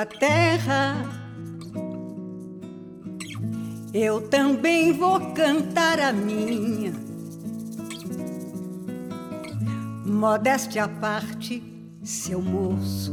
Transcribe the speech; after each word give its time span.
Sua 0.00 0.06
terra. 0.06 0.94
Eu 3.92 4.28
também 4.28 4.92
vou 4.92 5.20
cantar 5.32 6.00
a 6.00 6.12
minha. 6.12 6.92
Modéstia 10.06 10.84
à 10.84 10.88
parte, 10.88 11.62
seu 12.02 12.40
moço. 12.40 13.12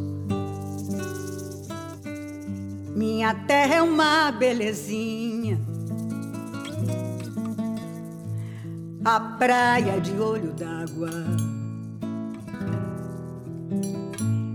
Minha 2.95 3.33
terra 3.33 3.75
é 3.75 3.81
uma 3.81 4.31
belezinha. 4.31 5.59
A 9.03 9.19
praia 9.19 9.99
de 9.99 10.17
olho 10.19 10.53
d'água. 10.53 11.11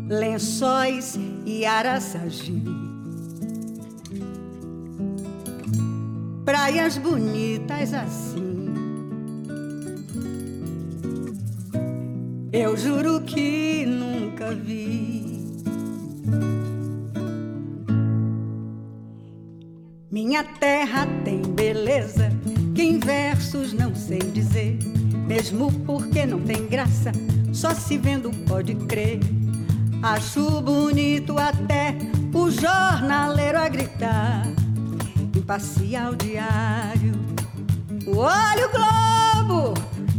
Lençóis 0.08 1.18
e 1.52 1.66
Araçagi. 1.66 2.62
Praias 6.46 6.96
bonitas 6.96 7.92
assim. 7.92 8.72
Eu 12.50 12.74
juro 12.76 13.20
que 13.20 13.84
nunca 13.84 14.54
vi. 14.54 15.42
Minha 20.10 20.44
terra 20.44 21.06
tem 21.22 21.42
beleza 21.42 22.30
que 22.74 22.82
em 22.82 22.98
versos 22.98 23.74
não 23.74 23.94
sei 23.94 24.18
dizer, 24.18 24.78
mesmo 25.26 25.70
porque 25.84 26.24
não 26.24 26.40
tem 26.40 26.66
graça, 26.66 27.12
só 27.52 27.74
se 27.74 27.98
vendo 27.98 28.30
pode 28.46 28.74
crer. 28.74 29.20
Acho 30.02 30.60
bonito 30.60 31.38
até 31.38 31.96
o 32.34 32.50
jornaleiro 32.50 33.56
a 33.56 33.68
gritar, 33.68 34.48
imparcial 35.36 36.16
diário. 36.16 37.12
O 38.04 38.16
Globo, 38.72 39.74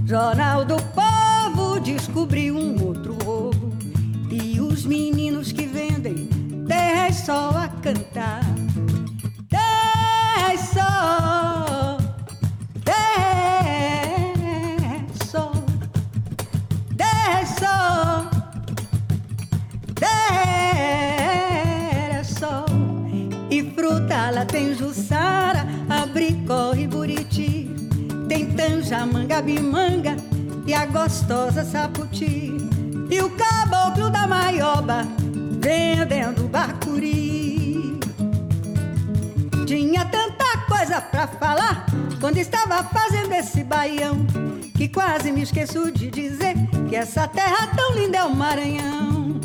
Jornal 0.06 0.64
do 0.64 0.78
Povo, 0.94 1.82
descobriu 1.82 2.56
um 2.56 2.82
outro 2.82 3.18
roubo. 3.26 3.74
E 4.32 4.58
os 4.62 4.86
meninos 4.86 5.52
que 5.52 5.68
vendem 5.68 6.30
terra 6.66 7.12
só 7.12 7.50
a 7.50 7.68
cantar. 7.68 8.43
Tem 28.94 29.00
tanja, 29.00 29.06
manga, 29.06 29.42
bimanga 29.42 30.16
e 30.68 30.74
a 30.74 30.86
gostosa 30.86 31.66
saputi. 31.66 32.52
E 33.10 33.22
o 33.22 33.30
caboclo 33.32 34.10
da 34.10 34.28
maioba 34.28 35.06
vendendo 35.60 36.48
bacuri. 36.50 38.00
Tinha 39.66 40.06
tanta 40.06 40.58
coisa 40.68 41.02
pra 41.02 41.28
falar 41.28 41.86
quando 42.20 42.38
estava 42.38 42.84
fazendo 42.84 43.34
esse 43.34 43.64
baião 43.64 44.26
que 44.76 44.88
quase 44.88 45.32
me 45.32 45.42
esqueço 45.42 45.92
de 45.92 46.10
dizer 46.10 46.56
que 46.90 46.96
essa 46.96 47.28
terra 47.28 47.68
tão 47.76 47.94
linda 47.94 48.20
é 48.20 48.24
o 48.24 48.36
Maranhão. 48.36 49.40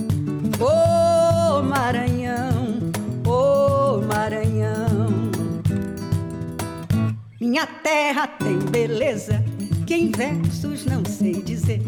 Ô 0.60 1.58
oh, 1.58 1.62
Maranhão, 1.62 2.90
ô 3.26 3.30
oh, 3.30 4.02
Maranhão. 4.02 5.28
Minha 7.40 7.66
terra 7.66 8.26
beleza 8.68 9.42
que 9.86 9.94
em 9.94 10.10
versos 10.10 10.84
não 10.84 11.04
sei 11.04 11.42
dizer, 11.42 11.82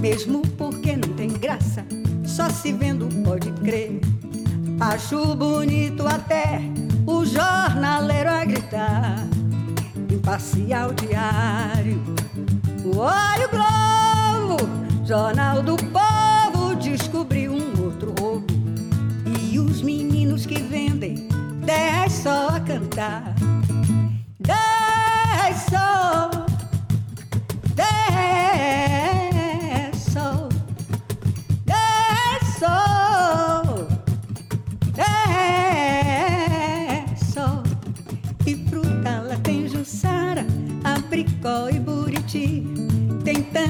mesmo 0.00 0.42
porque 0.56 0.96
não 0.96 1.08
tem 1.14 1.28
graça, 1.28 1.84
só 2.24 2.48
se 2.48 2.72
vendo 2.72 3.08
pode 3.24 3.50
crer. 3.52 4.00
Acho 4.78 5.34
bonito 5.34 6.06
até 6.06 6.60
o 7.06 7.24
jornaleiro 7.24 8.30
a 8.30 8.44
gritar, 8.44 9.26
imparcial 10.10 10.92
diário. 10.94 12.00
O 12.84 12.92
Globo, 13.50 14.70
Jornal 15.04 15.62
do 15.62 15.76
Povo 15.76 16.76
descobriu 16.76 17.52
um 17.52 17.84
outro 17.84 18.14
roubo. 18.18 18.46
E 19.50 19.58
os 19.58 19.82
meninos 19.82 20.46
que 20.46 20.62
vendem 20.62 21.28
dez 21.64 22.12
só 22.12 22.48
a 22.48 22.60
cantar. 22.60 23.29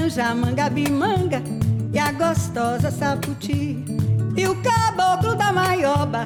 Tem 0.01 0.09
tanja, 0.09 0.33
manga, 0.33 0.67
bimanga 0.67 1.43
e 1.93 1.99
a 1.99 2.11
gostosa 2.11 2.89
saputi. 2.89 3.85
E 4.35 4.47
o 4.47 4.55
caboclo 4.63 5.35
da 5.35 5.53
maioba 5.53 6.25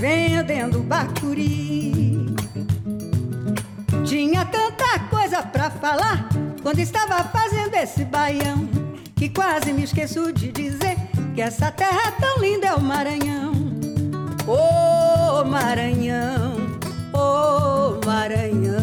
vendendo 0.00 0.80
bacuri. 0.80 2.34
Tinha 4.04 4.44
tanta 4.44 4.98
coisa 5.08 5.42
pra 5.42 5.70
falar 5.70 6.28
quando 6.60 6.80
estava 6.80 7.22
fazendo 7.28 7.74
esse 7.76 8.04
baião 8.04 8.68
que 9.14 9.28
quase 9.28 9.72
me 9.72 9.84
esqueço 9.84 10.32
de 10.32 10.50
dizer 10.50 10.96
que 11.36 11.40
essa 11.40 11.70
terra 11.70 12.10
tão 12.18 12.40
linda 12.40 12.66
é 12.66 12.74
o 12.74 12.80
Maranhão. 12.80 13.52
Ô 14.44 15.40
oh, 15.40 15.44
Maranhão, 15.44 16.56
ô 17.12 18.00
oh, 18.02 18.06
Maranhão. 18.06 18.73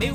Meu 0.00 0.14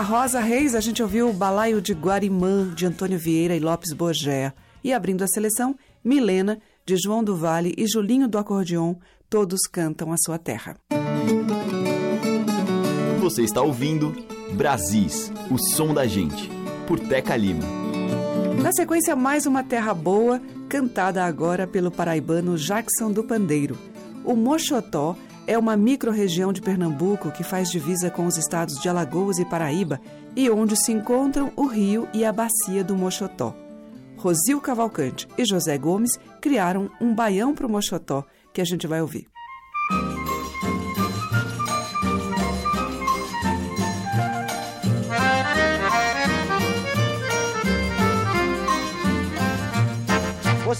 a 0.00 0.02
Rosa 0.02 0.40
Reis, 0.40 0.74
a 0.74 0.80
gente 0.80 1.02
ouviu 1.02 1.28
o 1.28 1.32
Balaio 1.34 1.78
de 1.78 1.92
Guarimã, 1.92 2.72
de 2.74 2.86
Antônio 2.86 3.18
Vieira 3.18 3.54
e 3.54 3.60
Lopes 3.60 3.92
Borgea. 3.92 4.54
E 4.82 4.94
abrindo 4.94 5.22
a 5.22 5.26
seleção, 5.26 5.76
Milena, 6.02 6.58
de 6.86 6.96
João 6.96 7.22
do 7.22 7.36
Vale 7.36 7.74
e 7.76 7.86
Julinho 7.86 8.26
do 8.26 8.38
Acordeon, 8.38 8.94
todos 9.28 9.60
cantam 9.70 10.10
a 10.10 10.16
sua 10.16 10.38
terra. 10.38 10.78
Você 13.20 13.42
está 13.42 13.60
ouvindo 13.60 14.16
Brasis, 14.54 15.30
o 15.50 15.58
som 15.58 15.92
da 15.92 16.06
gente, 16.06 16.48
por 16.86 16.98
Teca 16.98 17.36
Lima. 17.36 17.64
Na 18.62 18.72
sequência, 18.72 19.14
mais 19.14 19.44
uma 19.44 19.62
terra 19.62 19.92
boa, 19.92 20.40
cantada 20.66 21.26
agora 21.26 21.66
pelo 21.66 21.90
paraibano 21.90 22.56
Jackson 22.56 23.12
do 23.12 23.22
Pandeiro. 23.22 23.76
O 24.24 24.34
Moxotó 24.34 25.14
é 25.50 25.58
uma 25.58 25.76
microrregião 25.76 26.52
de 26.52 26.62
Pernambuco 26.62 27.32
que 27.32 27.42
faz 27.42 27.72
divisa 27.72 28.08
com 28.08 28.24
os 28.24 28.36
estados 28.36 28.80
de 28.80 28.88
Alagoas 28.88 29.40
e 29.40 29.44
Paraíba 29.44 30.00
e 30.36 30.48
onde 30.48 30.76
se 30.76 30.92
encontram 30.92 31.50
o 31.56 31.66
rio 31.66 32.08
e 32.14 32.24
a 32.24 32.32
bacia 32.32 32.84
do 32.84 32.94
Moxotó. 32.94 33.52
Rosil 34.16 34.60
Cavalcante 34.60 35.26
e 35.36 35.44
José 35.44 35.76
Gomes 35.76 36.20
criaram 36.40 36.88
um 37.00 37.12
baião 37.12 37.52
para 37.52 37.66
o 37.66 37.68
Moxotó 37.68 38.24
que 38.52 38.60
a 38.60 38.64
gente 38.64 38.86
vai 38.86 39.00
ouvir. 39.00 39.26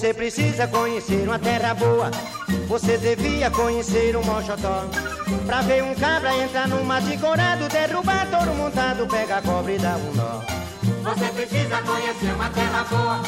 Você 0.01 0.15
precisa 0.15 0.67
conhecer 0.67 1.29
uma 1.29 1.39
terra 1.39 1.75
boa. 1.75 2.11
Você 2.69 2.97
devia 2.97 3.51
conhecer 3.51 4.17
o 4.17 4.25
Mochotó. 4.25 4.87
Pra 5.45 5.61
ver 5.61 5.85
um 5.85 5.95
cabra 5.95 6.35
entrar 6.37 6.67
no 6.69 6.83
mato 6.83 7.19
corado, 7.19 7.69
derrubar 7.69 8.27
touro 8.31 8.55
montado, 8.55 9.07
pega 9.07 9.37
a 9.37 9.43
cobra 9.43 9.73
e 9.73 9.79
dá 9.79 9.97
um 9.99 10.15
nó. 10.15 10.41
Você 11.05 11.27
precisa 11.27 11.83
conhecer 11.83 12.35
uma 12.35 12.49
terra 12.49 12.83
boa. 12.85 13.21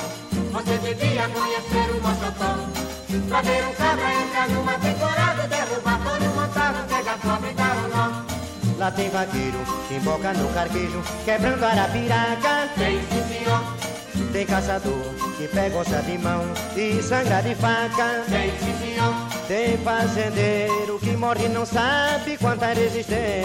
Você 0.51 0.79
devia 0.79 1.29
conhecer 1.29 1.91
o 1.91 2.01
Mochotó. 2.01 3.29
Pra 3.29 3.43
ver 3.43 3.65
um 3.65 3.75
cabra 3.75 4.15
entrar 4.15 4.49
numa 4.49 4.79
temporada, 4.79 5.49
derrubar 5.49 6.01
todo 6.03 6.23
mundo 6.23 6.35
montado 6.35 6.89
pega 6.89 7.13
a 7.13 7.19
cobra 7.19 7.51
e 7.51 7.55
dá 7.55 7.65
o 7.65 7.89
nó. 7.95 8.79
Lá 8.79 8.91
tem 8.91 9.11
vaqueiro 9.11 9.59
que 9.89 9.97
emboca 9.97 10.33
no 10.33 10.49
carquejo, 10.55 11.03
quebrando 11.27 11.65
arapiraca. 11.65 12.71
Tem 12.79 12.99
sim 12.99 13.29
senhor, 13.29 13.63
Tem 14.33 14.47
caçador 14.47 15.05
que 15.37 15.47
pega 15.49 15.77
onça 15.77 16.01
de 16.03 16.17
mão 16.17 16.43
e 16.75 17.03
sangra 17.03 17.43
de 17.43 17.55
faca. 17.55 18.25
tem 18.31 18.51
senhor, 18.79 19.15
Tem 19.47 19.77
fazendeiro 19.79 20.99
que 20.99 21.17
morre 21.17 21.47
e 21.47 21.49
não 21.51 21.67
sabe 21.67 22.39
quanta 22.39 22.67
resistência. 22.69 23.43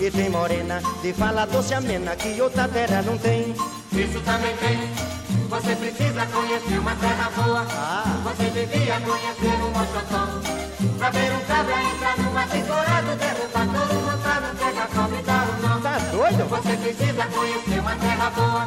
E 0.00 0.10
tem 0.10 0.28
morena 0.30 0.80
de 1.02 1.12
fala 1.12 1.44
doce 1.46 1.74
amena 1.74 2.16
que 2.16 2.40
outra 2.40 2.66
terra 2.68 3.02
não 3.02 3.16
tem. 3.18 3.54
isso 3.92 4.20
também 4.20 4.56
tem. 4.56 4.78
Você 5.48 5.76
precisa 5.76 6.26
conhecer 6.26 6.78
uma 6.78 6.94
terra 6.96 7.30
boa. 7.36 7.66
Ah. 7.70 8.20
Você 8.24 8.50
devia 8.50 9.00
conhecer 9.00 9.62
o 9.62 9.70
Mochotó. 9.70 10.58
Pra 10.98 11.10
ver 11.10 11.32
um 11.32 11.40
cabra 11.46 11.82
entrar 11.82 12.18
numa 12.18 12.46
temporada, 12.46 13.16
derrubar 13.16 13.66
todo 13.66 14.07
montado, 14.07 14.07
Você 16.48 16.76
precisa 16.76 17.26
conhecer 17.26 17.80
uma 17.80 17.94
terra 17.96 18.30
boa. 18.30 18.66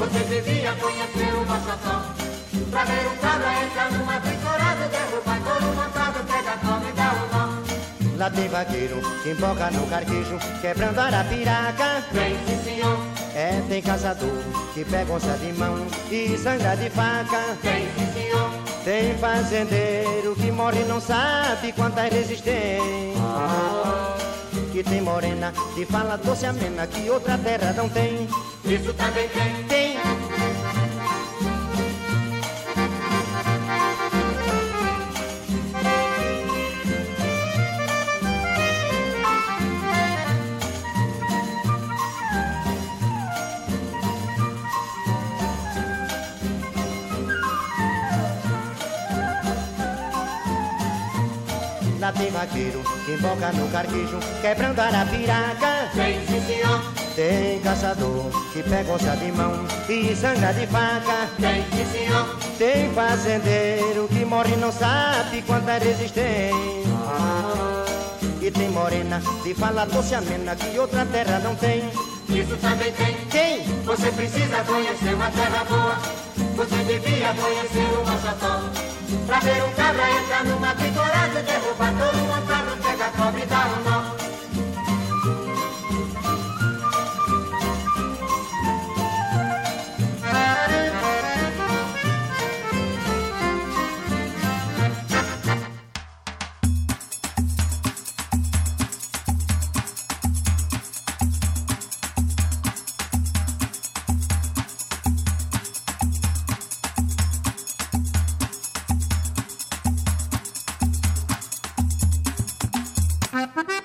Você 0.00 0.24
devia 0.24 0.72
conhecer 0.74 1.34
o 1.34 1.46
Mochotó. 1.46 2.02
Pra 2.70 2.84
ver 2.84 3.06
um 3.06 3.16
cabra 3.16 3.64
entrar 3.64 3.92
numa 3.92 4.20
temporada, 4.20 4.88
derrubar 4.88 5.40
todo 5.44 5.66
montado, 5.76 6.26
pega 6.26 6.56
cobra 6.58 6.88
e 6.88 6.92
dá 6.92 7.12
o 7.12 7.36
nó. 7.36 7.62
Lá 8.18 8.30
tem 8.30 8.48
vaqueiro 8.48 9.00
que 9.22 9.30
emboca 9.30 9.70
no 9.70 9.86
carquejo, 9.88 10.38
quebrando 10.60 10.98
arapiraca. 10.98 12.04
Vem 12.12 12.36
sim 12.46 12.64
senhor, 12.64 12.98
É, 13.34 13.62
tem 13.68 13.82
caçador 13.82 14.30
que 14.74 14.84
pega 14.84 15.12
onça 15.12 15.36
de 15.38 15.52
mão 15.52 15.86
e 16.10 16.36
sangra 16.38 16.76
de 16.76 16.90
faca. 16.90 17.56
vem 17.62 17.88
sim 17.96 18.12
senhor, 18.14 18.50
Tem 18.84 19.16
fazendeiro 19.18 20.34
que 20.36 20.50
morre 20.50 20.80
e 20.80 20.84
não 20.84 21.00
sabe 21.00 21.72
quanta 21.72 22.02
resistência. 22.02 22.82
Que 24.72 24.82
tem 24.82 25.02
morena 25.02 25.52
que 25.74 25.84
fala 25.84 26.16
doce 26.16 26.46
amena 26.46 26.86
que 26.86 27.10
outra 27.10 27.36
terra 27.36 27.74
não 27.74 27.90
tem. 27.90 28.26
isso 28.64 28.94
também 28.94 29.28
tem. 29.28 29.64
Tem. 29.68 29.91
Vaqueiro 52.30 52.82
que 53.04 53.12
emboca 53.12 53.52
no 53.52 53.68
carquejo, 53.68 54.18
quebrando 54.40 54.78
arapiraca. 54.80 55.88
Vem 55.94 56.20
sim 56.26 56.40
senhor, 56.46 56.82
Tem 57.14 57.60
caçador 57.60 58.30
que 58.52 58.62
pega 58.62 58.92
onça 58.92 59.16
de 59.16 59.32
mão 59.32 59.52
e 59.88 60.14
sangra 60.16 60.52
de 60.52 60.66
faca. 60.66 61.28
vem 61.38 61.62
sim 61.72 61.86
senhor, 61.92 62.36
Tem 62.58 62.90
fazendeiro 62.94 64.08
que 64.08 64.24
morre 64.24 64.54
e 64.54 64.56
não 64.56 64.72
sabe 64.72 65.42
quanta 65.42 65.78
resistência. 65.78 66.52
E 68.40 68.50
tem 68.50 68.68
morena 68.70 69.22
de 69.44 69.54
fala 69.54 69.84
doce 69.86 70.14
amena 70.14 70.56
que 70.56 70.76
outra 70.78 71.06
terra 71.06 71.38
não 71.40 71.54
tem. 71.54 71.84
isso 72.28 72.56
também 72.56 72.92
tem. 72.92 73.14
Tem! 73.30 73.62
Você 73.84 74.10
precisa 74.10 74.64
conhecer 74.64 75.14
uma 75.14 75.30
terra 75.30 75.64
boa. 75.64 75.96
Você 76.56 76.76
devia 76.84 77.34
conhecer 77.34 77.86
o 77.92 78.04
Mochotó. 78.04 78.81
Pra 79.26 79.38
ver 79.40 79.62
um 79.62 79.72
cabra 79.72 80.10
entrar 80.10 80.44
numa 80.44 80.74
temporada, 80.74 81.42
derrubar 81.42 81.92
todo 81.98 82.18
montado, 82.18 82.82
pega 82.82 83.06
a 83.06 83.10
cobra 83.10 83.42
e 83.42 83.46
dá 83.46 83.66
o 83.66 83.90
nó. 83.90 84.11
Ha 113.32 113.48
ha 113.54 113.64
ha! 113.66 113.81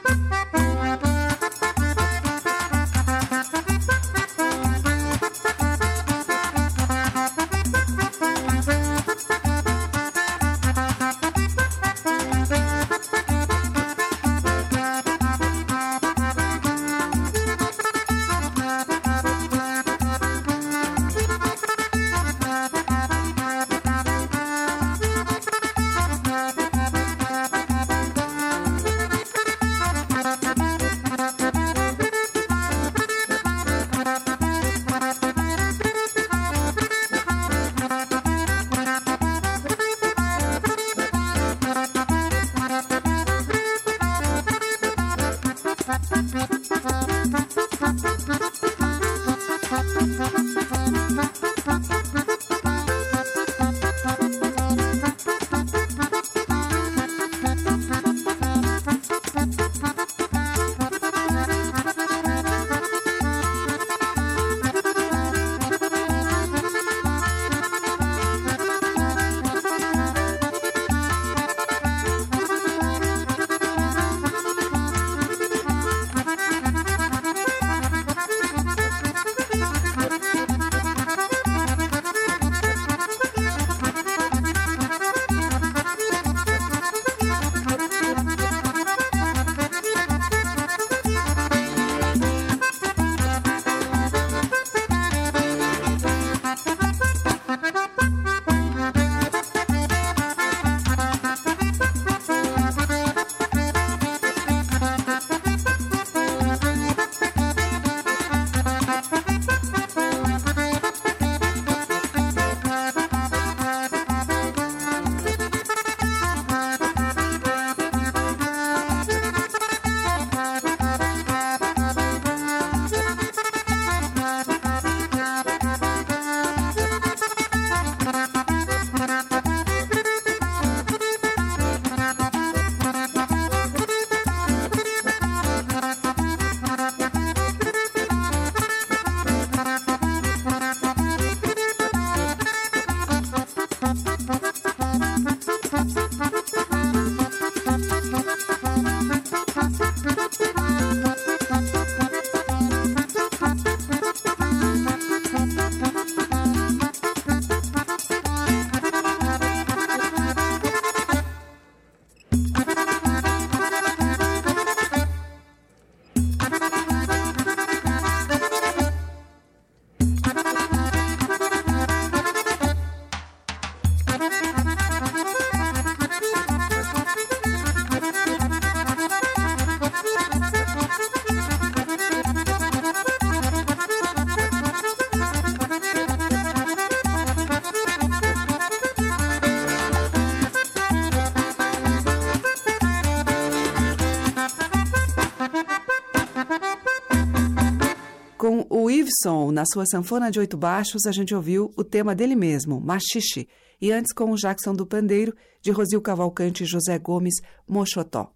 Iveson, 199.18 199.52
na 199.52 199.64
sua 199.66 199.86
sanfona 199.86 200.30
de 200.30 200.40
oito 200.40 200.58
baixos, 200.58 201.06
a 201.06 201.12
gente 201.12 201.34
ouviu 201.34 201.72
o 201.76 201.84
tema 201.84 202.14
dele 202.14 202.36
mesmo, 202.36 202.80
Machixe, 202.80 203.48
e 203.82 203.92
antes 203.92 204.14
com 204.14 204.32
o 204.32 204.36
Jackson 204.36 204.74
do 204.74 204.86
Pandeiro, 204.86 205.34
de 205.62 205.72
Rosil 205.72 206.02
Cavalcante 206.02 206.64
e 206.64 206.68
José 206.68 206.98
Gomes, 207.00 207.36
Mochotó. 207.68 208.32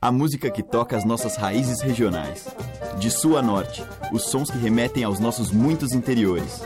A 0.00 0.12
música 0.12 0.50
que 0.50 0.62
toca 0.62 0.96
as 0.96 1.04
nossas 1.04 1.36
raízes 1.36 1.80
regionais. 1.80 2.46
De 2.98 3.10
sul 3.10 3.36
a 3.36 3.42
norte, 3.42 3.82
os 4.12 4.24
sons 4.30 4.50
que 4.50 4.58
remetem 4.58 5.02
aos 5.02 5.18
nossos 5.18 5.50
muitos 5.50 5.92
interiores. 5.92 6.60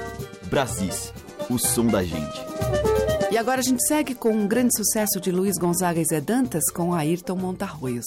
Brasis, 0.48 1.12
o 1.48 1.58
som 1.58 1.86
da 1.86 2.02
gente. 2.02 2.40
E 3.30 3.38
agora 3.38 3.60
a 3.60 3.64
gente 3.64 3.86
segue 3.86 4.14
com 4.14 4.32
um 4.32 4.46
grande 4.46 4.76
sucesso 4.76 5.20
de 5.20 5.30
Luiz 5.30 5.56
Gonzaga 5.56 6.00
e 6.00 6.04
Zé 6.04 6.20
Dantas 6.20 6.64
com 6.72 6.92
Ayrton 6.92 7.36
Montarroios. 7.36 8.06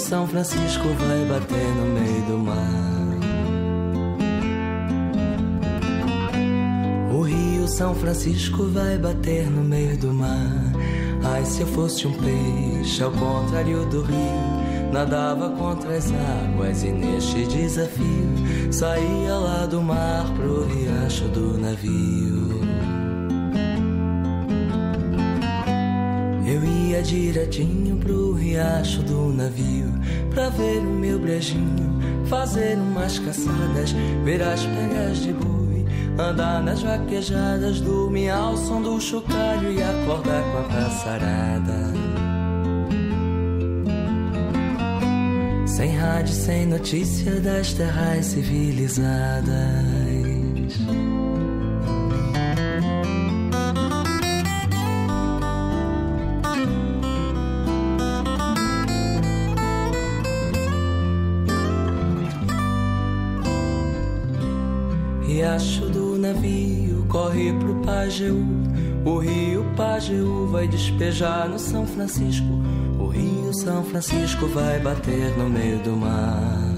São 0.00 0.26
Francisco 0.26 0.88
vai 0.88 1.24
bater 1.26 1.74
no 1.76 1.86
meio 1.86 2.22
do 2.22 2.38
mar. 2.38 2.56
O 7.14 7.20
rio 7.20 7.68
São 7.68 7.94
Francisco 7.94 8.64
vai 8.68 8.98
bater 8.98 9.48
no 9.48 9.62
meio 9.62 9.96
do 9.98 10.12
mar. 10.12 10.72
Ai, 11.22 11.44
se 11.44 11.60
eu 11.60 11.66
fosse 11.68 12.08
um 12.08 12.14
peixe 12.14 13.02
ao 13.04 13.12
contrário 13.12 13.84
do 13.86 14.02
rio, 14.02 14.90
nadava 14.90 15.50
contra 15.50 15.94
as 15.94 16.10
águas 16.10 16.82
e 16.82 16.90
neste 16.90 17.44
desafio 17.46 18.72
saía 18.72 19.34
lá 19.34 19.66
do 19.66 19.82
mar 19.82 20.24
pro 20.34 20.64
riacho 20.64 21.28
do 21.28 21.58
navio. 21.58 22.58
Eu 26.46 26.64
ia 26.64 27.00
direitinho 27.02 27.96
pro 27.98 28.32
riacho 28.32 29.02
do 29.02 29.32
navio 29.32 29.89
Pra 30.30 30.48
ver 30.48 30.78
o 30.78 30.82
meu 30.82 31.18
brejinho, 31.18 32.26
fazer 32.26 32.78
umas 32.78 33.18
caçadas 33.18 33.92
Ver 34.24 34.42
as 34.42 34.64
pegas 34.64 35.18
de 35.18 35.32
boi, 35.32 35.84
andar 36.18 36.62
nas 36.62 36.82
vaquejadas 36.82 37.80
Dormir 37.80 38.30
ao 38.30 38.56
som 38.56 38.80
do 38.80 39.00
chocalho 39.00 39.72
e 39.72 39.82
acordar 39.82 40.42
com 40.52 40.58
a 40.58 40.62
passarada. 40.62 41.90
Sem 45.66 45.96
rádio, 45.96 46.34
sem 46.34 46.66
notícia 46.66 47.40
das 47.40 47.72
terras 47.72 48.26
civilizadas 48.26 49.50
pro 67.58 67.74
Pajeú. 67.76 68.44
O 69.04 69.18
rio 69.18 69.64
Pajeú 69.76 70.46
vai 70.48 70.68
despejar 70.68 71.48
no 71.48 71.58
São 71.58 71.86
Francisco. 71.86 72.46
O 72.98 73.06
rio 73.06 73.52
São 73.54 73.82
Francisco 73.84 74.46
vai 74.48 74.78
bater 74.78 75.36
no 75.38 75.48
meio 75.48 75.78
do 75.78 75.96
mar. 75.96 76.74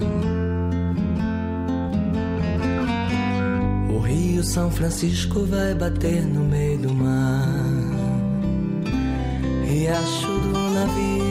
O 3.90 3.98
rio 3.98 4.44
São 4.44 4.70
Francisco 4.70 5.44
vai 5.44 5.74
bater 5.74 6.24
no 6.24 6.44
meio 6.44 6.78
do 6.78 6.94
mar. 6.94 7.48
Riacho 9.66 10.26
do 10.26 10.52
navio. 10.70 11.22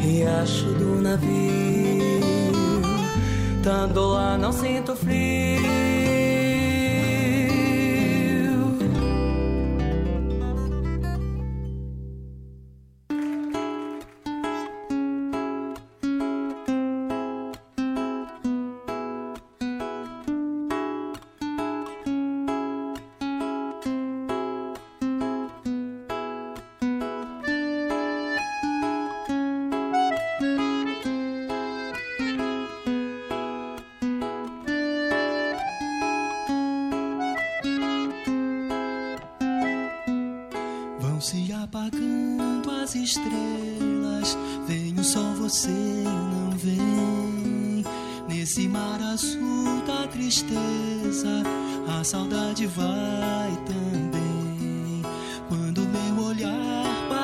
Riacho 0.00 0.66
do 0.74 1.00
navio. 1.00 1.81
Tando 3.62 4.08
lá, 4.08 4.36
não 4.36 4.52
sinto 4.52 4.96
frio. 4.96 5.91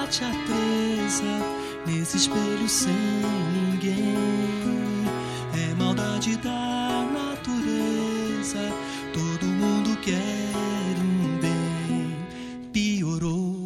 Olhar 0.09 0.15
bate 0.15 0.25
a 0.25 0.31
presa, 0.47 1.23
nesse 1.87 2.17
espelho 2.17 2.69
sem 2.69 2.95
ninguém, 3.53 4.15
é 5.55 5.75
maldade 5.75 6.37
da 6.39 7.05
natureza, 7.13 8.73
todo 9.13 9.47
mundo 9.47 9.97
quer 10.01 10.97
um 10.99 11.39
bem. 11.41 12.17
Piorou. 12.73 13.65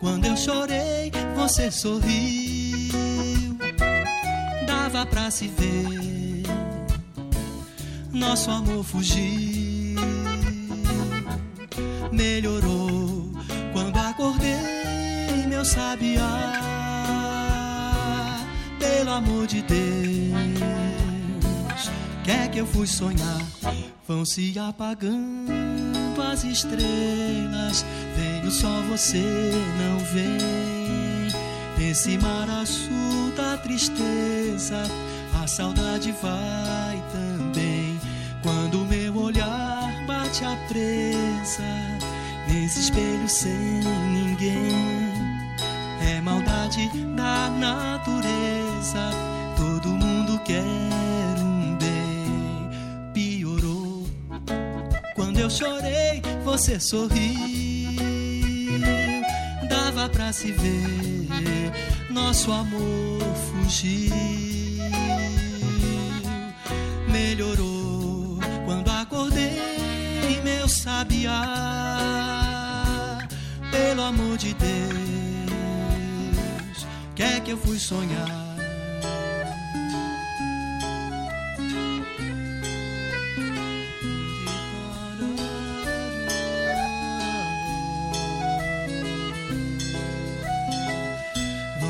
Quando 0.00 0.24
eu 0.24 0.36
chorei, 0.36 1.12
você 1.36 1.70
sorriu. 1.70 3.58
Dava 4.66 5.04
pra 5.04 5.30
se 5.30 5.48
ver. 5.48 6.42
Nosso 8.12 8.50
amor 8.50 8.82
fugiu. 8.82 9.98
Melhorou 12.12 12.87
meu 15.58 15.64
sabiá. 15.64 16.62
Pelo 18.78 19.10
amor 19.10 19.46
de 19.48 19.60
Deus, 19.62 19.80
quer 22.22 22.48
que 22.48 22.58
eu 22.58 22.66
fui 22.66 22.86
sonhar? 22.86 23.42
Vão 24.06 24.24
se 24.24 24.56
apagando 24.56 26.22
as 26.22 26.44
estrelas. 26.44 27.84
Vem 28.16 28.46
o 28.46 28.50
sol, 28.52 28.82
você 28.88 29.50
não 29.80 29.98
vem. 30.14 31.28
Nesse 31.76 32.16
mar 32.18 32.48
azul 32.48 33.32
da 33.36 33.56
tristeza, 33.56 34.84
a 35.42 35.46
saudade 35.48 36.12
vai 36.22 37.02
também. 37.12 37.98
Quando 38.42 38.86
meu 38.86 39.16
olhar 39.16 40.06
bate 40.06 40.44
a 40.44 40.56
presa, 40.68 41.98
nesse 42.48 42.80
espelho 42.80 43.28
sem 43.28 43.82
ninguém. 44.12 45.07
Da 46.68 47.48
natureza, 47.48 49.10
todo 49.56 49.88
mundo 49.88 50.38
quer 50.40 50.62
um 51.38 51.78
bem. 51.78 52.68
Piorou 53.14 54.06
quando 55.14 55.38
eu 55.38 55.48
chorei, 55.48 56.20
você 56.44 56.78
sorriu. 56.78 57.96
dava 59.66 60.10
pra 60.10 60.30
se 60.30 60.52
ver, 60.52 61.72
nosso 62.10 62.52
amor 62.52 63.22
fugiu. 63.46 64.12
Melhorou 67.10 68.38
quando 68.66 68.90
acordei, 68.90 70.42
meu 70.44 70.68
sabiá. 70.68 71.46
Pelo 73.70 74.02
amor 74.02 74.36
de 74.36 74.52
Deus, 74.52 75.07
quer 77.18 77.40
que 77.40 77.50
eu 77.50 77.58
fui 77.58 77.76
sonhar? 77.80 78.46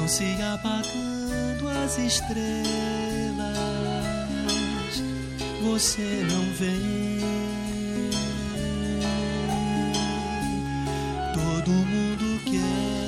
se 0.09 0.43
apagando 0.43 1.69
as 1.69 1.99
estrelas, 1.99 2.49
você 5.63 6.27
não 6.31 6.55
vem. 6.55 7.19
Todo 11.35 11.71
mundo 11.71 12.41
quer 12.47 13.08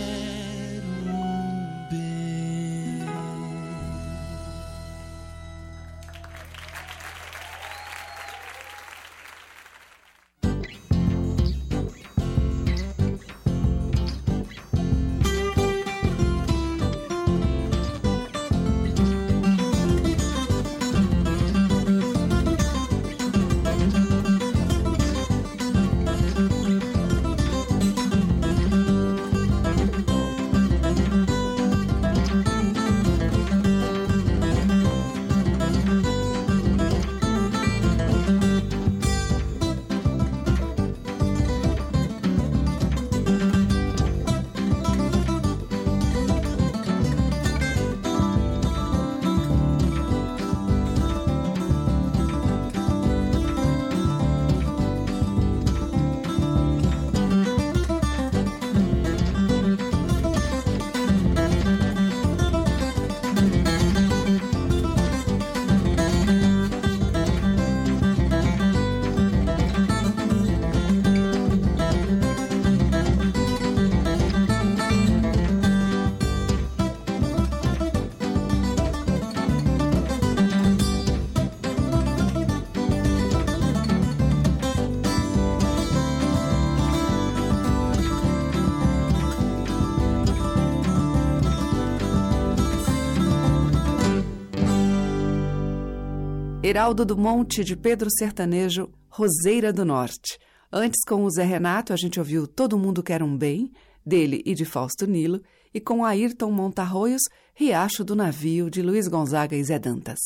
Heraldo 96.71 97.05
do 97.05 97.19
Monte, 97.19 97.65
de 97.65 97.75
Pedro 97.75 98.09
Sertanejo, 98.09 98.89
Roseira 99.09 99.73
do 99.73 99.85
Norte. 99.85 100.39
Antes, 100.73 101.01
com 101.05 101.25
o 101.25 101.31
Zé 101.31 101.43
Renato, 101.43 101.93
a 101.93 101.97
gente 101.97 102.21
ouviu 102.21 102.47
Todo 102.47 102.79
Mundo 102.79 103.03
Quer 103.03 103.25
um 103.25 103.37
Bem, 103.37 103.73
dele 104.07 104.41
e 104.47 104.55
de 104.55 104.65
Fausto 104.65 105.05
Nilo, 105.05 105.43
e 105.75 105.81
com 105.81 106.05
Ayrton 106.05 106.53
Montarroios, 106.53 107.23
Riacho 107.55 108.05
do 108.05 108.15
Navio, 108.15 108.71
de 108.71 108.83
Luiz 108.83 109.09
Gonzaga 109.09 109.57
e 109.57 109.65
Zé 109.65 109.81
Dantas. 109.81 110.21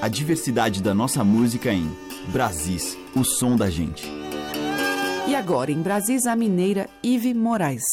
A 0.00 0.08
diversidade 0.08 0.82
da 0.82 0.92
nossa 0.92 1.22
música 1.22 1.72
em 1.72 1.88
Brasis, 2.32 2.98
o 3.14 3.22
som 3.22 3.54
da 3.54 3.70
gente. 3.70 4.04
E 5.28 5.36
agora, 5.36 5.70
em 5.70 5.80
Brasis, 5.80 6.26
a 6.26 6.34
mineira 6.34 6.90
Ive 7.04 7.34
Moraes. 7.34 7.84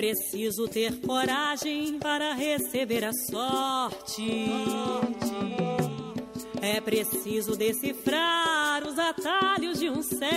Preciso 0.00 0.66
ter 0.66 0.98
coragem 1.02 1.98
para 1.98 2.32
receber 2.32 3.04
a 3.04 3.12
sorte. 3.12 4.46
É 6.62 6.80
preciso 6.80 7.54
decifrar 7.54 8.82
os 8.88 8.98
atalhos 8.98 9.78
de 9.78 9.90
um 9.90 10.02
céu. 10.02 10.30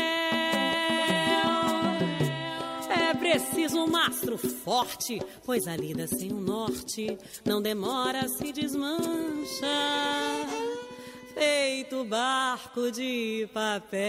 É 2.89 3.13
preciso 3.17 3.85
um 3.85 3.87
mastro 3.87 4.37
forte, 4.37 5.21
pois 5.45 5.65
a 5.65 5.77
lida 5.77 6.07
sem 6.07 6.33
o 6.33 6.35
um 6.35 6.41
norte 6.41 7.17
não 7.45 7.61
demora, 7.61 8.27
se 8.27 8.51
desmancha. 8.51 9.65
Feito 11.33 12.03
barco 12.03 12.91
de 12.91 13.47
papel. 13.53 14.03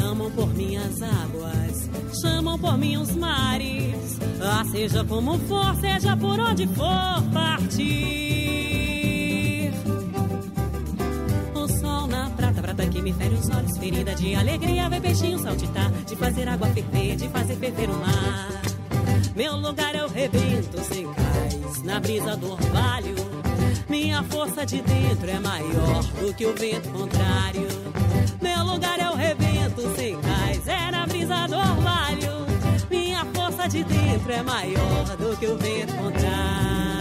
Chamam 0.00 0.30
por 0.30 0.48
minhas 0.54 1.02
águas, 1.02 1.90
chamam 2.22 2.58
por 2.58 2.78
mim 2.78 2.96
os 2.96 3.14
mares. 3.14 4.18
Ah, 4.40 4.64
seja 4.64 5.04
como 5.04 5.38
for, 5.40 5.76
seja 5.76 6.16
por 6.16 6.40
onde 6.40 6.66
for 6.68 7.22
partir. 7.34 7.90
O 11.54 11.68
sol 11.68 12.06
na 12.06 12.30
prata, 12.30 12.62
prata 12.62 12.86
que 12.86 13.02
me 13.02 13.12
fere 13.12 13.34
os 13.34 13.50
olhos, 13.50 13.76
ferida 13.76 14.14
de 14.14 14.34
alegria, 14.34 14.88
ver 14.88 15.02
peixinho 15.02 15.38
saltitar, 15.38 15.90
de 15.90 16.16
fazer 16.16 16.48
água 16.48 16.68
ferver, 16.68 17.16
de 17.16 17.28
fazer 17.28 17.56
ferver 17.56 17.90
o 17.90 17.98
mar. 17.98 18.62
Meu 19.36 19.58
lugar 19.58 19.94
é 19.94 20.02
o 20.02 20.08
rebento 20.08 20.82
sem 20.82 21.04
cais, 21.12 21.82
na 21.84 22.00
brisa 22.00 22.34
do 22.38 22.52
orvalho. 22.52 23.16
Minha 23.88 24.22
força 24.24 24.64
de 24.64 24.80
dentro 24.82 25.30
é 25.30 25.38
maior 25.38 26.02
do 26.20 26.34
que 26.34 26.46
o 26.46 26.54
vento 26.54 26.88
contrário. 26.90 27.68
Meu 28.40 28.64
lugar 28.64 28.98
é 28.98 29.10
o 29.10 29.14
rebento 29.14 29.82
sem 29.96 30.20
cais, 30.20 30.66
é 30.66 30.90
na 30.90 31.06
brisa 31.06 31.46
do 31.46 31.56
orvalho. 31.56 32.46
Minha 32.90 33.24
força 33.26 33.68
de 33.68 33.84
dentro 33.84 34.32
é 34.32 34.42
maior 34.42 35.16
do 35.16 35.36
que 35.36 35.46
o 35.46 35.56
vento 35.56 35.94
contrário. 35.94 37.00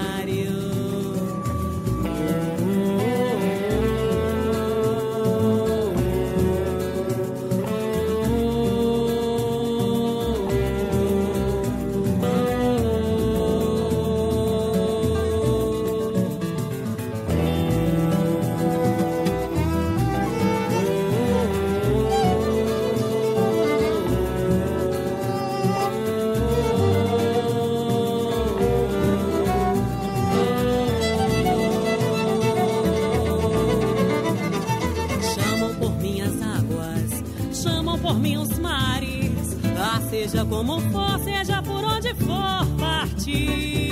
Seja 40.29 40.45
como 40.45 40.79
for, 40.91 41.19
seja 41.23 41.61
por 41.63 41.83
onde 41.83 42.13
for 42.15 42.65
partir. 42.79 43.89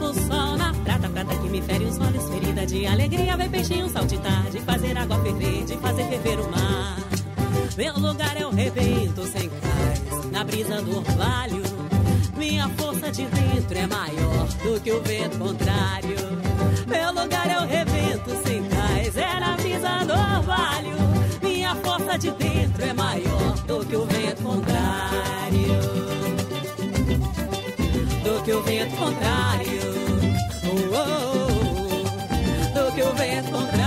O 0.00 0.14
sol 0.14 0.56
na 0.56 0.72
prata, 0.72 1.08
prata 1.08 1.36
que 1.36 1.48
me 1.48 1.60
fere 1.60 1.84
os 1.84 1.98
olhos, 1.98 2.28
ferida 2.28 2.64
de 2.64 2.86
alegria, 2.86 3.36
ver 3.36 3.50
peixinho 3.50 3.88
saltitar, 3.88 4.44
de 4.50 4.60
fazer 4.60 4.96
água 4.96 5.18
ferver, 5.18 5.64
de 5.64 5.76
fazer 5.78 6.04
ferver 6.04 6.38
o 6.38 6.50
mar. 6.50 6.96
Meu 7.76 7.98
lugar 7.98 8.40
é 8.40 8.46
o 8.46 8.50
rebento 8.50 9.26
sem 9.26 9.48
cais, 9.48 10.30
na 10.30 10.44
brisa 10.44 10.80
do 10.80 10.98
orvalho. 10.98 11.62
Minha 12.36 12.68
força 12.70 13.10
de 13.10 13.24
dentro 13.26 13.76
é 13.76 13.86
maior 13.86 14.46
do 14.62 14.80
que 14.80 14.92
o 14.92 15.02
vento 15.02 15.38
contrário. 15.38 16.16
Meu 16.86 17.12
lugar 17.12 17.50
é 17.50 17.58
o 17.58 17.66
rebento 17.66 18.30
sem 18.46 18.62
cais, 18.68 19.16
é 19.16 19.40
na 19.40 19.56
brisa 19.56 20.04
do 20.04 20.12
orvalho. 20.12 20.93
Força 22.14 22.18
de 22.18 22.30
dentro 22.32 22.84
é 22.84 22.92
maior 22.92 23.54
do 23.66 23.84
que 23.84 23.96
o 23.96 24.04
vento 24.06 24.42
contrário. 24.42 25.80
Do 28.22 28.42
que 28.44 28.52
o 28.52 28.62
vento 28.62 28.96
contrário. 28.96 29.80
Oh, 30.64 30.76
oh, 30.94 31.08
oh, 31.50 32.78
do 32.78 32.92
que 32.94 33.02
o 33.02 33.12
vento 33.14 33.50
contrário. 33.50 33.84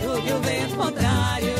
Do 0.00 0.22
que 0.22 0.32
o 0.32 0.40
vento 0.40 0.76
contrário. 0.76 1.54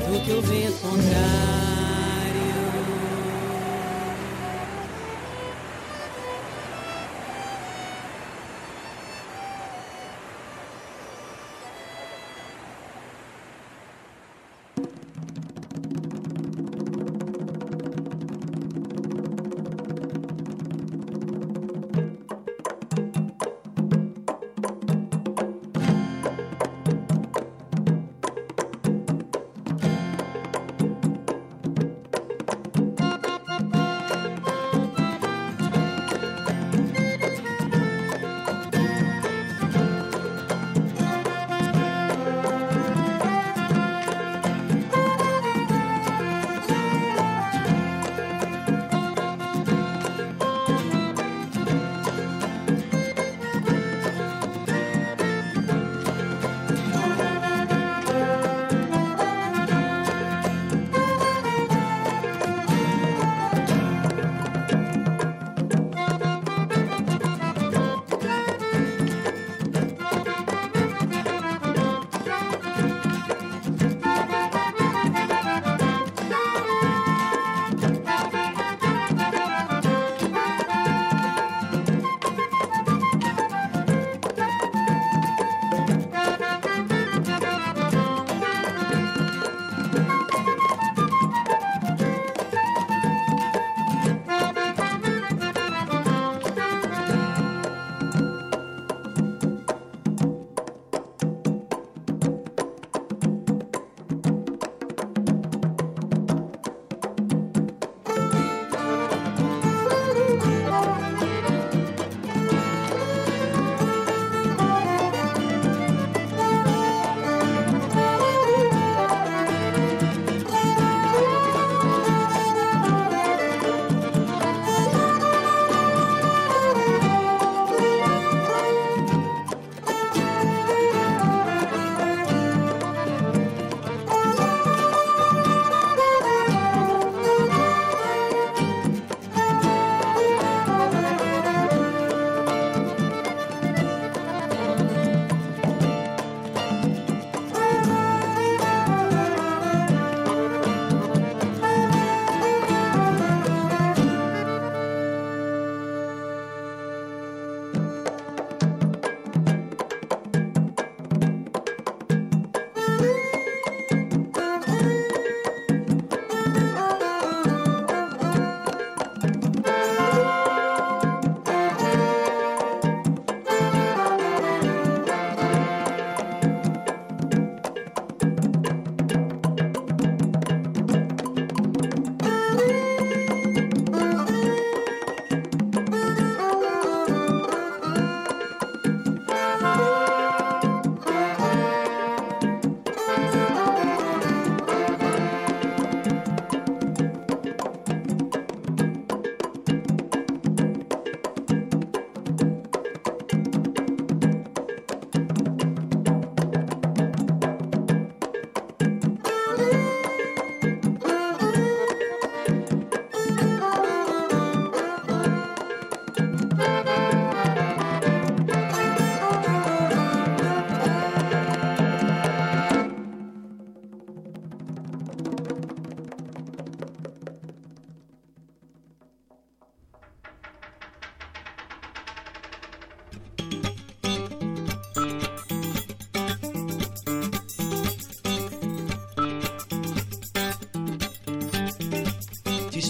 Do 0.00 0.24
que 0.24 0.32
o 0.32 0.42
vento 0.42 0.80
contrário. 0.80 1.63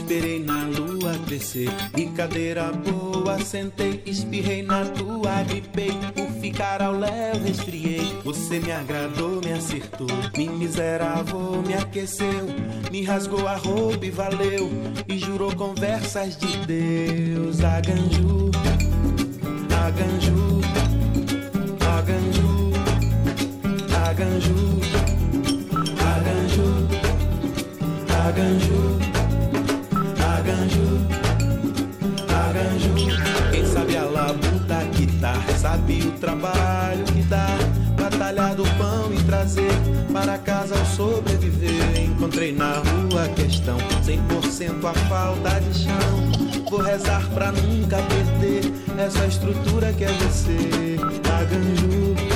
Esperei 0.05 0.39
na 0.39 0.65
lua 0.65 1.19
crescer 1.27 1.71
e 1.97 2.05
cadeira 2.09 2.71
boa 2.71 3.39
sentei, 3.41 4.03
espirrei 4.05 4.63
na 4.63 4.85
tua, 4.85 5.43
gripei, 5.45 5.93
o 6.21 6.41
ficar 6.41 6.83
ao 6.83 6.93
léu, 6.93 7.41
resfriei. 7.43 8.15
Você 8.23 8.61
me 8.61 8.71
agradou, 8.71 9.41
me 9.43 9.53
acertou. 9.53 10.07
Me 10.37 10.47
miserável, 10.47 11.63
me 11.67 11.73
aqueceu. 11.73 12.47
Me 12.93 13.03
rasgou 13.03 13.49
a 13.49 13.57
roupa 13.57 14.05
e 14.05 14.11
valeu. 14.11 14.71
E 15.09 15.17
jurou 15.17 15.57
conversas 15.57 16.37
de 16.37 16.55
Deus. 16.67 17.61
Aganju, 17.65 18.51
Aganju, 19.87 20.61
Aganju, 21.81 22.73
Aganju, 24.07 24.81
Aganju, 25.99 26.89
Aganju, 28.27 29.04
Aganju. 32.29 33.07
Quem 33.51 33.67
sabe 33.67 33.97
a 33.97 34.05
labuta 34.05 34.85
que 34.95 35.07
tá, 35.19 35.35
sabe 35.59 36.03
o 36.03 36.13
trabalho 36.13 37.05
que 37.05 37.23
dá. 37.23 37.47
Batalhar 37.97 38.55
do 38.55 38.65
pão 38.77 39.13
e 39.13 39.23
trazer 39.25 39.73
para 40.13 40.39
casa 40.39 40.79
ao 40.79 40.87
sobreviver. 40.87 42.03
Encontrei 42.03 42.53
na 42.53 42.75
rua 42.75 43.25
a 43.25 43.29
questão, 43.31 43.79
100% 44.05 44.85
a 44.85 44.95
falta 45.09 45.61
de 45.61 45.85
chão. 45.85 46.65
Vou 46.71 46.81
rezar 46.81 47.25
pra 47.31 47.53
nunca 47.53 47.99
perder 48.03 48.73
essa 48.99 49.27
estrutura 49.27 49.93
que 49.93 50.05
é 50.05 50.13
você. 50.13 50.97
Aganju, 51.39 52.34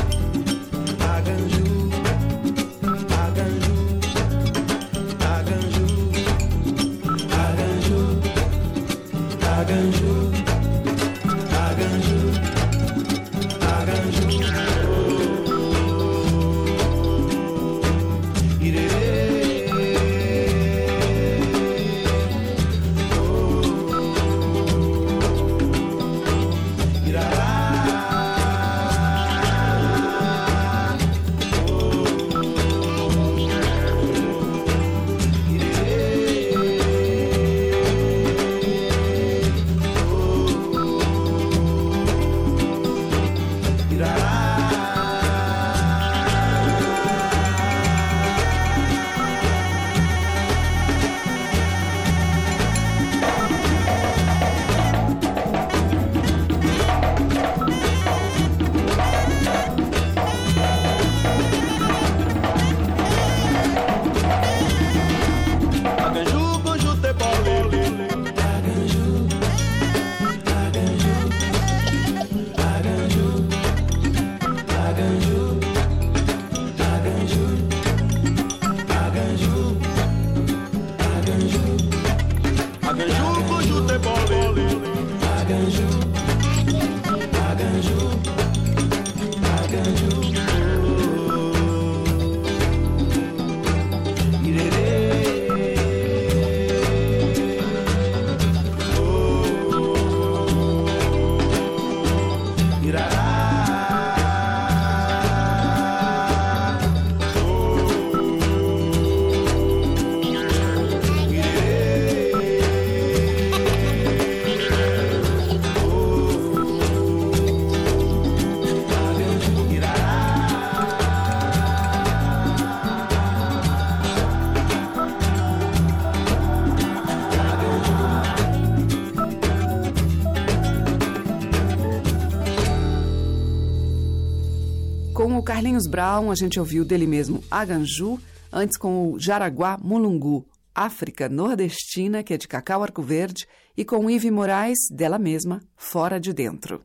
Carlinhos 135.79 135.87
Brown, 135.87 136.31
a 136.31 136.35
gente 136.35 136.59
ouviu 136.59 136.85
dele 136.85 137.07
mesmo 137.07 137.45
Aganju, 137.49 138.19
antes 138.53 138.77
com 138.77 139.13
o 139.13 139.19
Jaraguá 139.19 139.79
Mulungu, 139.81 140.45
África 140.75 141.29
Nordestina, 141.29 142.23
que 142.23 142.35
é 142.35 142.37
de 142.37 142.49
Cacau 142.49 142.83
Arco 142.83 143.01
Verde, 143.01 143.47
e 143.77 143.85
com 143.85 144.11
Ive 144.11 144.31
Moraes, 144.31 144.79
dela 144.91 145.19
mesma, 145.19 145.61
Fora 145.77 146.19
de 146.19 146.33
Dentro. 146.33 146.83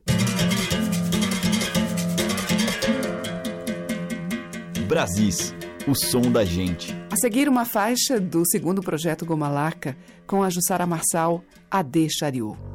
Brasis, 4.86 5.52
o 5.88 5.94
som 5.94 6.30
da 6.30 6.44
gente. 6.44 6.94
A 7.10 7.16
seguir, 7.16 7.48
uma 7.48 7.64
faixa 7.64 8.20
do 8.20 8.46
segundo 8.46 8.80
projeto 8.80 9.26
Gomalaca, 9.26 9.96
com 10.24 10.42
a 10.42 10.50
Jussara 10.50 10.86
Marçal, 10.86 11.42
Ade 11.68 12.08
Chariot. 12.10 12.73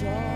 joy. 0.00 0.33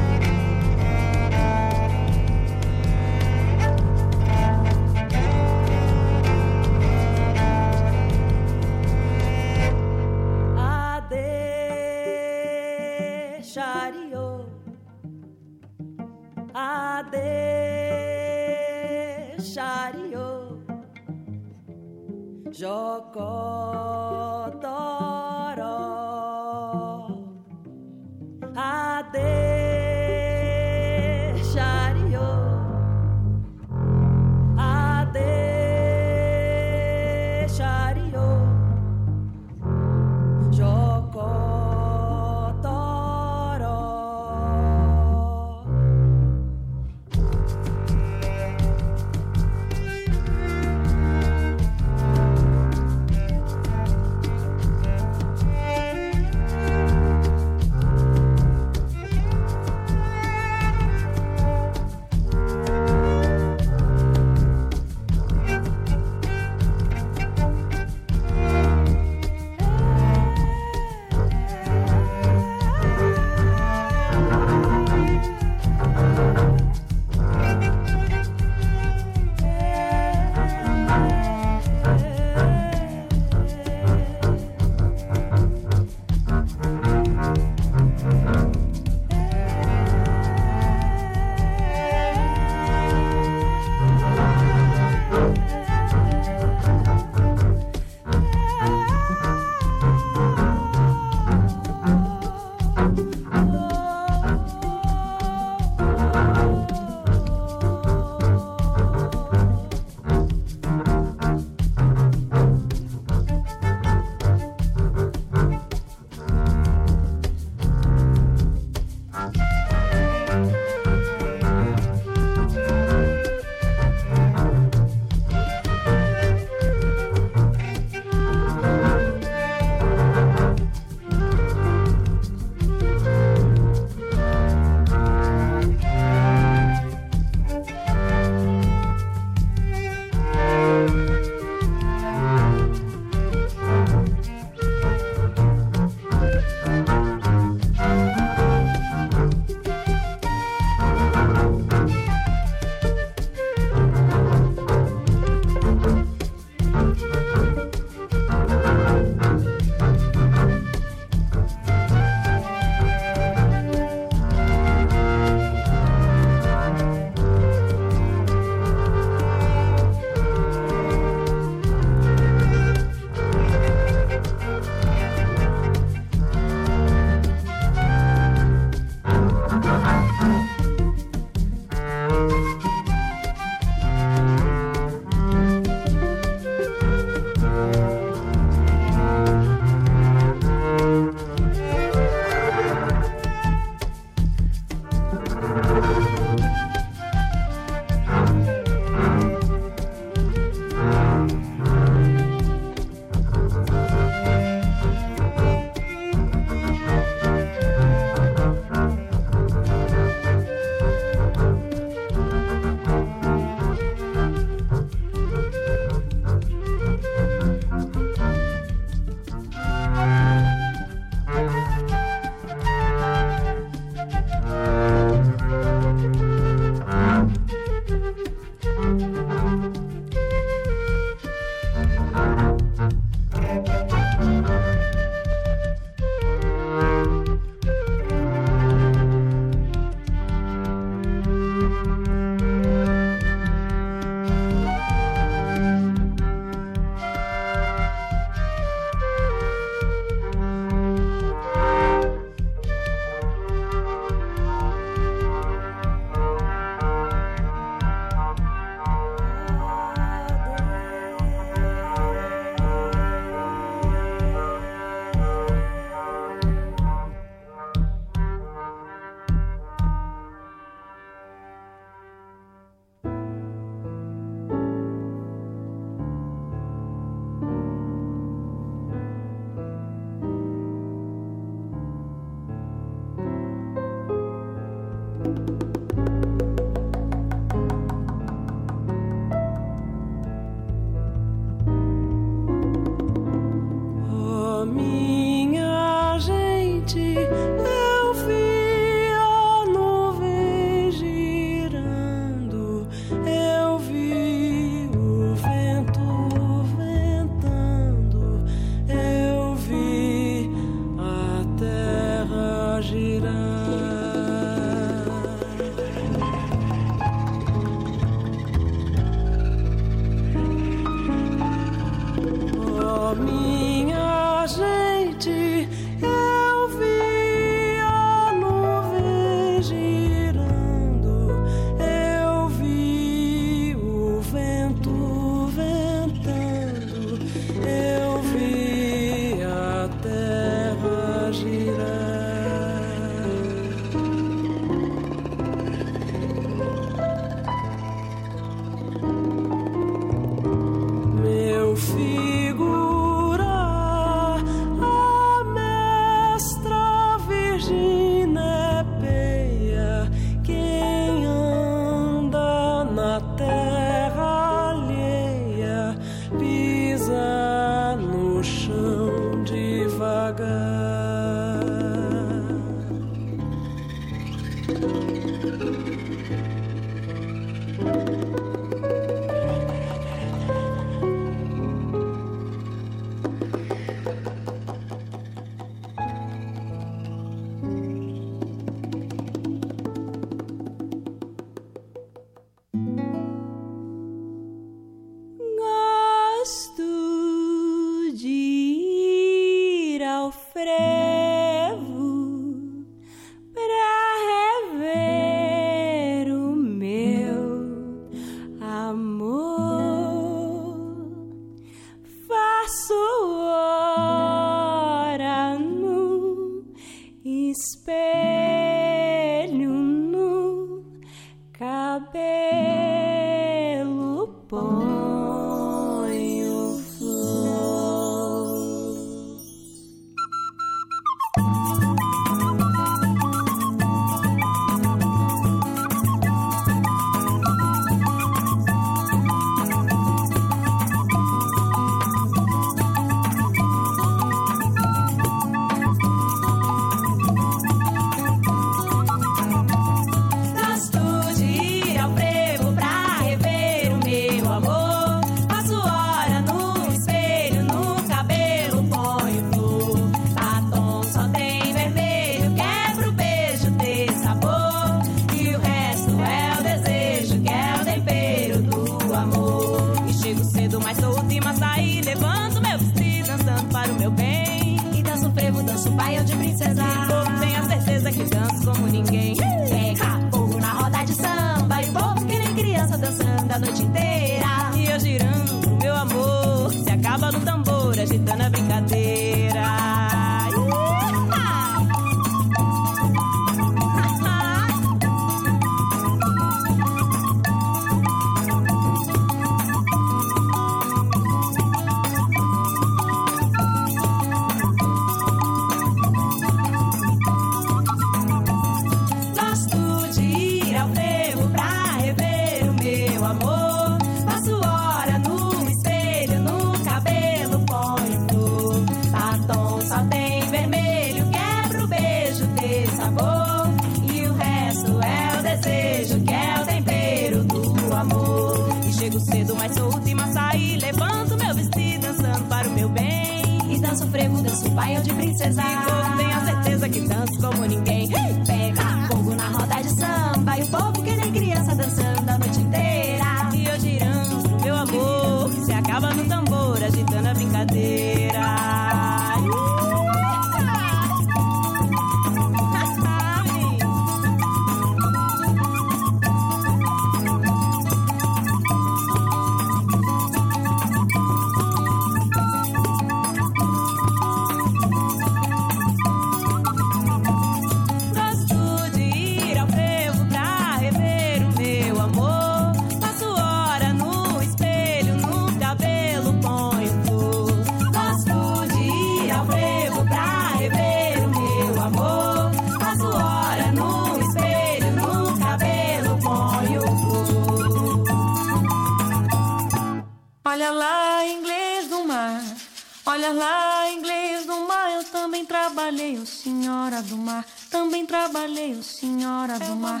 trabalhei, 598.38 598.80
senhora 598.82 599.56
é 599.56 599.58
do 599.58 599.74
mar. 599.74 600.00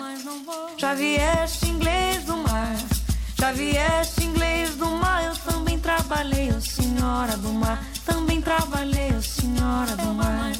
Já 0.76 0.94
vieste 0.94 1.68
inglês 1.68 2.24
do 2.24 2.36
mar. 2.36 2.76
Já 3.36 3.50
vieste 3.52 4.24
inglês 4.24 4.76
do 4.76 4.86
mar. 4.86 5.24
Eu 5.24 5.34
também 5.38 5.78
trabalhei, 5.78 6.52
senhora 6.60 7.32
é 7.32 7.36
do 7.36 7.52
mar. 7.52 7.84
Também 8.04 8.40
trabalhei, 8.40 9.20
senhora 9.22 9.90
é 9.90 9.96
do 9.96 10.14
mar. 10.14 10.52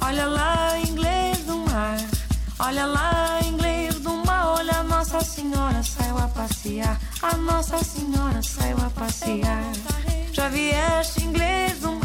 Olha 0.00 0.26
lá, 0.26 0.80
inglês 0.80 1.38
do 1.44 1.58
mar. 1.58 1.96
Olha 2.58 2.86
lá, 2.86 3.38
inglês 3.44 3.94
do 4.00 4.14
mar. 4.26 4.46
Olha, 4.58 4.80
a 4.80 4.82
Nossa 4.82 5.20
Senhora 5.20 5.80
saiu 5.82 6.18
a 6.18 6.28
passear. 6.28 7.00
A 7.22 7.36
Nossa 7.36 7.78
Senhora 7.84 8.42
saiu 8.42 8.78
a 8.78 8.90
passear. 8.90 9.72
Já 10.32 10.48
vieste 10.48 11.22
inglês 11.22 11.78
do 11.78 11.92
mar 11.92 12.01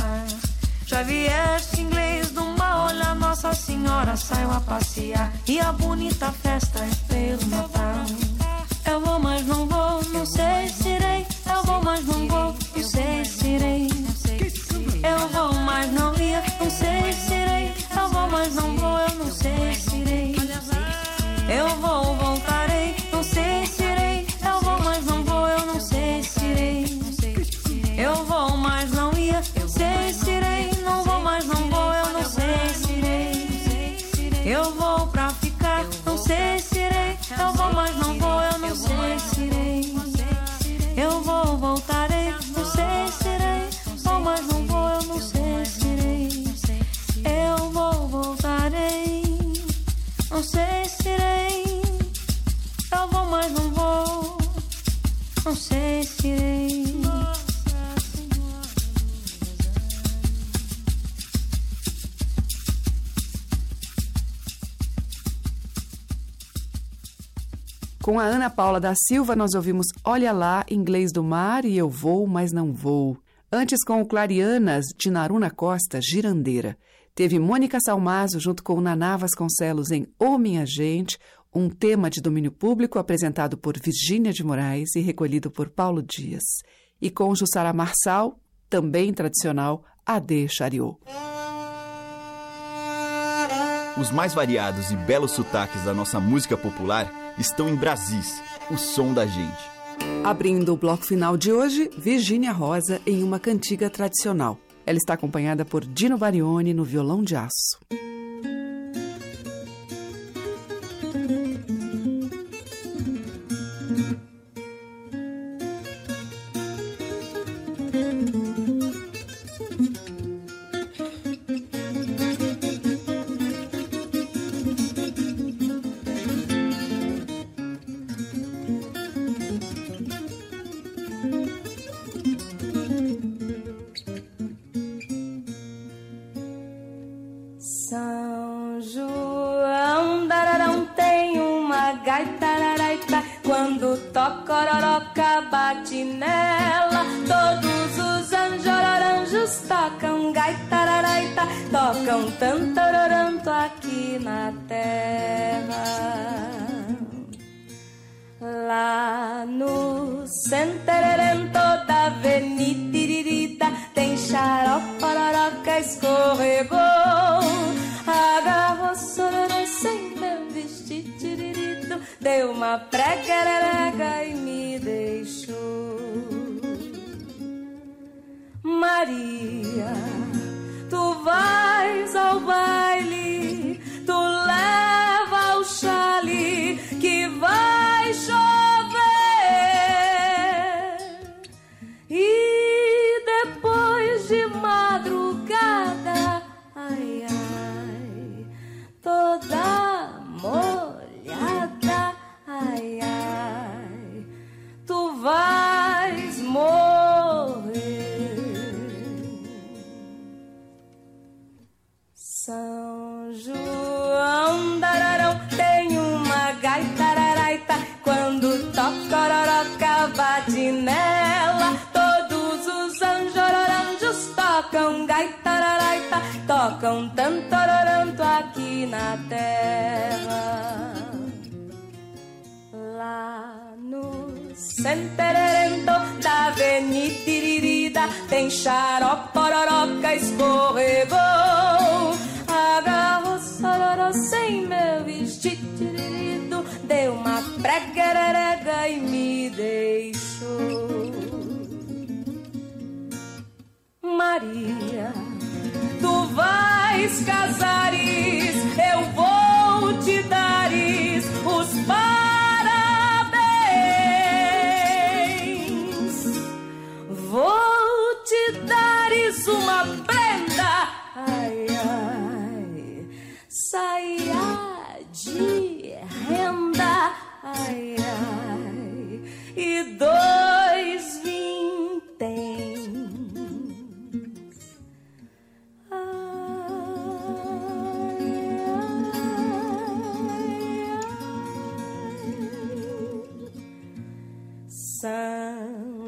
já 0.87 1.03
vieste 1.03 1.81
inglês 1.81 2.31
mar, 2.57 2.87
olha, 2.87 3.13
Nossa 3.13 3.53
Senhora 3.53 4.15
saiu 4.15 4.49
a 4.51 4.61
passear. 4.61 5.33
E 5.45 5.59
a 5.59 5.71
bonita 5.73 6.31
festa 6.31 6.79
é 6.79 6.89
pelo 7.13 7.45
Natal. 7.49 8.05
Eu 8.89 9.01
vou, 9.01 9.19
mas 9.19 9.45
não 9.45 9.67
vou, 9.67 10.01
não 10.13 10.25
sei 10.25 10.69
se 10.69 10.89
irei. 10.89 11.27
Eu 11.45 11.63
vou, 11.63 11.83
mas 11.83 12.05
não 12.05 12.27
vou, 12.27 12.55
não 12.75 12.83
sei 12.83 13.25
se 13.25 13.47
irei. 13.47 13.89
Eu 15.03 15.27
vou, 15.27 15.53
mas 15.61 15.91
não 15.91 16.15
ia, 16.15 16.41
não 16.59 16.69
sei 16.69 17.13
se 17.13 17.33
irei. 17.33 17.36
Com 68.17 68.21
a 68.21 68.25
Ana 68.25 68.49
Paula 68.49 68.79
da 68.79 68.95
Silva, 68.95 69.35
nós 69.35 69.53
ouvimos 69.53 69.85
Olha 70.03 70.31
Lá, 70.31 70.65
Inglês 70.71 71.11
do 71.13 71.23
Mar 71.23 71.63
e 71.65 71.77
Eu 71.77 71.87
Vou, 71.87 72.25
Mas 72.25 72.51
Não 72.51 72.73
Vou. 72.73 73.15
Antes, 73.51 73.83
com 73.83 74.01
o 74.01 74.07
Clarianas, 74.07 74.85
de 74.97 75.11
Naruna 75.11 75.51
Costa, 75.51 75.99
Girandeira. 76.01 76.75
Teve 77.13 77.37
Mônica 77.37 77.77
Salmazo 77.79 78.39
junto 78.39 78.63
com 78.63 78.81
Naná 78.81 79.17
Vasconcelos 79.17 79.91
em 79.91 80.07
Ô 80.17 80.39
Minha 80.39 80.65
Gente, 80.65 81.19
um 81.53 81.69
tema 81.69 82.09
de 82.09 82.19
domínio 82.19 82.51
público 82.51 82.97
apresentado 82.97 83.55
por 83.55 83.77
Virgínia 83.79 84.33
de 84.33 84.43
Moraes 84.43 84.95
e 84.95 84.99
recolhido 84.99 85.51
por 85.51 85.69
Paulo 85.69 86.01
Dias. 86.01 86.43
E 86.99 87.11
com 87.11 87.35
Jussara 87.35 87.71
Marçal, 87.71 88.39
também 88.67 89.13
tradicional, 89.13 89.85
Ade 90.03 90.47
Chariot. 90.49 90.97
Os 93.95 94.09
mais 94.09 94.33
variados 94.33 94.89
e 94.89 94.95
belos 94.95 95.33
sotaques 95.33 95.83
da 95.83 95.93
nossa 95.93 96.19
música 96.19 96.57
popular 96.57 97.26
estão 97.37 97.69
em 97.69 97.75
Brasis, 97.75 98.41
o 98.69 98.77
som 98.77 99.13
da 99.13 99.25
gente. 99.25 99.77
Abrindo 100.23 100.73
o 100.73 100.77
bloco 100.77 101.05
final 101.05 101.37
de 101.37 101.51
hoje, 101.51 101.89
Virgínia 101.97 102.51
Rosa 102.51 103.01
em 103.05 103.23
uma 103.23 103.39
cantiga 103.39 103.89
tradicional. 103.89 104.59
Ela 104.85 104.97
está 104.97 105.13
acompanhada 105.13 105.65
por 105.65 105.83
Dino 105.83 106.17
Barione 106.17 106.73
no 106.73 106.83
violão 106.83 107.23
de 107.23 107.35
aço. 107.35 107.77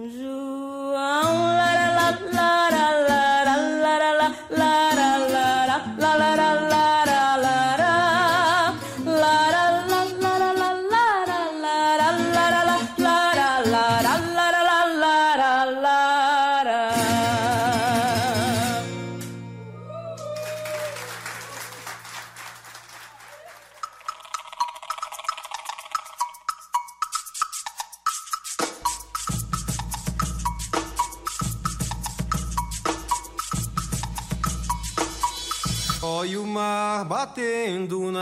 日。 0.07 0.28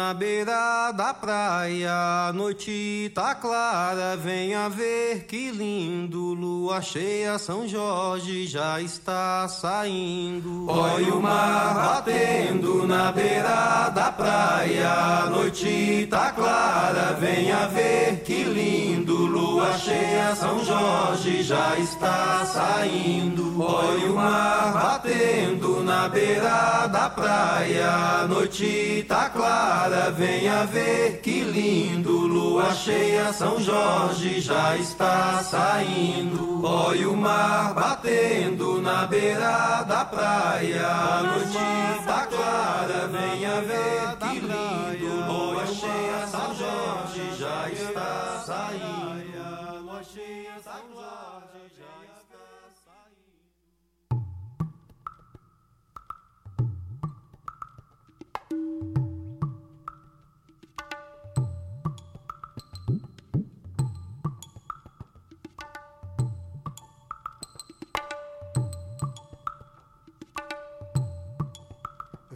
Na 0.08 0.14
beira 0.14 0.94
da 0.94 1.14
praia, 1.14 2.30
a 2.30 2.34
noite 2.34 3.12
tá 3.14 3.36
clara, 3.36 4.16
venha 4.16 4.70
ver 4.70 5.26
que 5.26 5.52
lindo, 5.52 6.34
lua 6.34 6.82
cheia, 6.82 7.38
São 7.38 7.68
Jorge 7.68 8.48
já 8.48 8.80
está 8.80 9.46
saindo. 9.50 10.66
Olha 10.70 11.14
o 11.14 11.22
mar 11.22 11.74
batendo 11.74 12.88
na 12.88 13.12
beira 13.12 13.90
da 13.90 14.10
praia, 14.10 14.90
a 14.90 15.30
noite 15.30 16.08
tá 16.10 16.32
clara, 16.32 17.12
venha 17.20 17.68
ver 17.68 18.24
que 18.24 18.46
lindo, 18.46 19.14
lua 19.14 19.78
cheia, 19.78 20.34
São 20.36 20.64
Jorge 20.64 21.44
já 21.44 21.78
está 21.78 22.46
saindo. 22.46 23.62
Olha 23.62 24.10
o 24.10 24.16
mar 24.16 24.72
batendo 24.72 25.84
na 25.84 26.08
beira 26.08 26.77
da 26.86 27.10
praia, 27.10 27.90
a 27.90 28.28
noite 28.28 29.04
tá 29.08 29.30
clara, 29.30 30.12
venha 30.12 30.66
ver 30.66 31.20
que 31.22 31.42
lindo, 31.42 32.12
lua 32.12 32.74
cheia, 32.76 33.34
São 33.34 33.60
Jorge 33.60 34.40
já 34.40 34.78
está 34.78 35.42
saindo. 35.44 36.64
Olha 36.64 37.10
o 37.10 37.18
mar 37.18 37.74
batendo 37.74 38.80
na 38.82 39.08
beira 39.08 39.84
da 39.84 40.06
praia, 40.06 40.86
a 40.86 41.24
noite 41.24 42.06
tá 42.06 42.28
clara, 42.28 43.08
venha 43.08 43.62
ver 43.62 44.18
que 44.30 44.40
lindo, 44.40 45.26
lua 45.26 45.66
cheia, 45.66 46.28
São 46.28 46.54
Jorge 46.54 47.40
já 47.40 47.70
está 47.72 48.44
saindo. 48.46 49.18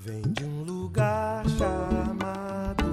Vem 0.03 0.23
de 0.23 0.43
um 0.43 0.63
lugar 0.63 1.47
chamado 1.47 2.85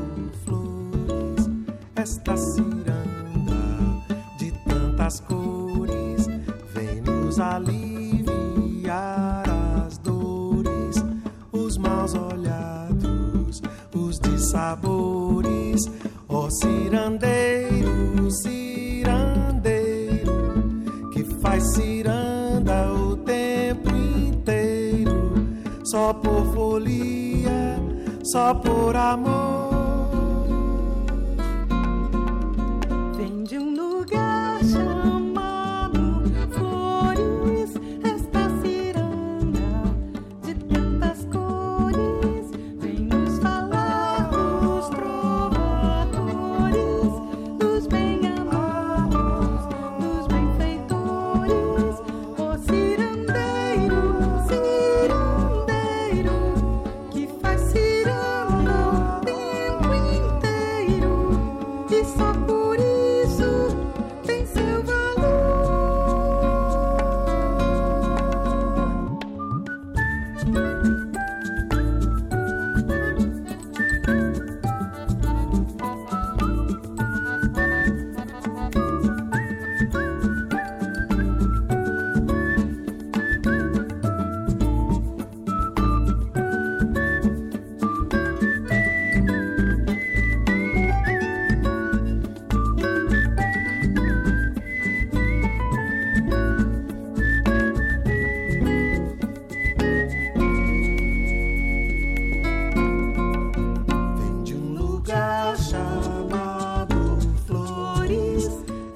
Flores, 0.44 1.48
esta 1.96 2.36
ciranda 2.36 4.04
de 4.38 4.52
tantas 4.68 5.18
cores. 5.20 6.26
Vem 6.74 7.00
nos 7.00 7.40
aliviar 7.40 8.92
as 9.86 9.96
dores, 9.96 11.02
os 11.50 11.78
maus 11.78 12.12
olhados, 12.12 13.62
os 13.94 14.20
dissabores. 14.20 15.90
Ó 16.28 16.50
cirandeiro, 16.50 17.57
só 28.22 28.54
por 28.54 28.96
amor. 28.96 29.77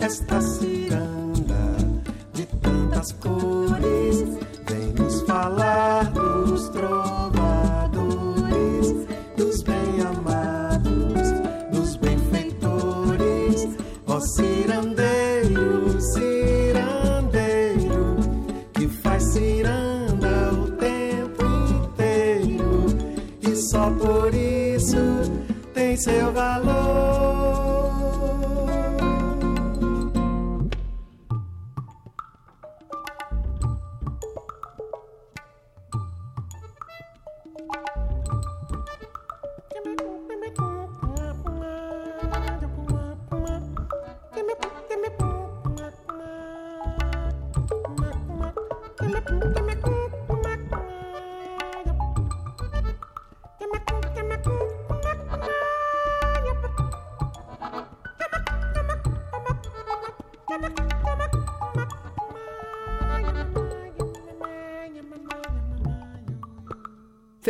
Flores, 0.03 0.52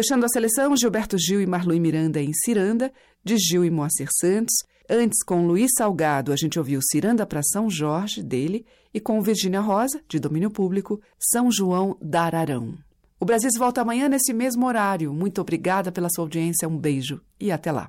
Fechando 0.03 0.27
a 0.27 0.29
seleção, 0.29 0.77
Gilberto 0.77 1.17
Gil 1.17 1.41
e 1.41 1.47
Marlui 1.47 1.79
Miranda 1.79 2.21
em 2.21 2.33
Ciranda, 2.33 2.93
de 3.23 3.37
Gil 3.37 3.65
e 3.65 3.71
Moacir 3.71 4.09
Santos. 4.11 4.53
Antes, 4.91 5.23
com 5.23 5.47
Luiz 5.47 5.71
Salgado, 5.79 6.33
a 6.33 6.37
gente 6.37 6.59
ouviu 6.59 6.81
Ciranda 6.83 7.25
para 7.25 7.41
São 7.41 7.71
Jorge, 7.71 8.21
dele, 8.21 8.67
e 8.93 8.99
com 8.99 9.23
Virgínia 9.23 9.61
Rosa, 9.61 10.03
de 10.09 10.19
domínio 10.19 10.51
público, 10.51 11.01
São 11.21 11.53
João 11.53 11.97
da 12.03 12.23
Ararão. 12.23 12.75
O 13.21 13.25
Brasil 13.25 13.49
volta 13.57 13.81
amanhã 13.81 14.09
nesse 14.09 14.33
mesmo 14.33 14.67
horário. 14.67 15.13
Muito 15.15 15.41
obrigada 15.41 15.93
pela 15.93 16.09
sua 16.13 16.25
audiência, 16.25 16.67
um 16.67 16.77
beijo 16.77 17.21
e 17.39 17.53
até 17.53 17.71
lá. 17.71 17.89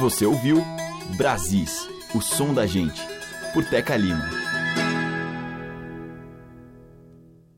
Você 0.00 0.24
ouviu 0.24 0.64
Brasis, 1.18 1.86
o 2.14 2.22
som 2.22 2.54
da 2.54 2.64
gente, 2.64 3.02
por 3.52 3.66
Teca 3.66 3.98
Lima. 3.98 4.43